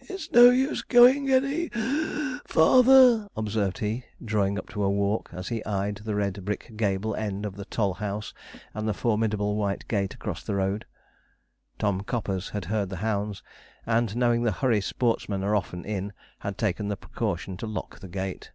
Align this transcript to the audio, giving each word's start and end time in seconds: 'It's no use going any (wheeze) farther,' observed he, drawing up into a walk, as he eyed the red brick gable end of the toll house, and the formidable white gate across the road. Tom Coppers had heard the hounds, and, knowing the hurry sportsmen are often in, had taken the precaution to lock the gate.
'It's 0.00 0.30
no 0.32 0.50
use 0.50 0.82
going 0.82 1.30
any 1.30 1.68
(wheeze) 1.70 2.40
farther,' 2.46 3.26
observed 3.34 3.78
he, 3.78 4.04
drawing 4.22 4.58
up 4.58 4.68
into 4.68 4.84
a 4.84 4.90
walk, 4.90 5.30
as 5.32 5.48
he 5.48 5.64
eyed 5.64 5.96
the 5.96 6.14
red 6.14 6.44
brick 6.44 6.72
gable 6.76 7.14
end 7.16 7.46
of 7.46 7.56
the 7.56 7.64
toll 7.64 7.94
house, 7.94 8.34
and 8.74 8.86
the 8.86 8.92
formidable 8.92 9.56
white 9.56 9.88
gate 9.88 10.12
across 10.12 10.42
the 10.42 10.54
road. 10.56 10.84
Tom 11.78 12.02
Coppers 12.02 12.50
had 12.50 12.66
heard 12.66 12.90
the 12.90 12.96
hounds, 12.98 13.42
and, 13.86 14.14
knowing 14.14 14.42
the 14.42 14.52
hurry 14.52 14.82
sportsmen 14.82 15.42
are 15.42 15.56
often 15.56 15.86
in, 15.86 16.12
had 16.40 16.58
taken 16.58 16.88
the 16.88 16.96
precaution 16.98 17.56
to 17.56 17.66
lock 17.66 18.00
the 18.00 18.08
gate. 18.08 18.50